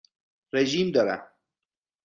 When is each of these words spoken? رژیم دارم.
رژیم 0.53 0.91
دارم. 0.91 1.27